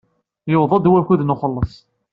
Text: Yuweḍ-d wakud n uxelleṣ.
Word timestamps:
Yuweḍ-d 0.51 0.85
wakud 0.91 1.21
n 1.23 1.33
uxelleṣ. 1.33 1.73